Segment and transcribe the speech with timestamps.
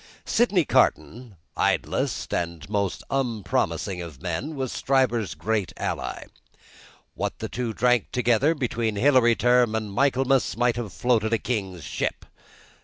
[0.25, 6.23] Sydney Carton, idlest and most unpromising of men, was Stryver's great ally.
[7.13, 11.83] What the two drank together, between Hilary Term and Michaelmas, might have floated a king's
[11.83, 12.25] ship.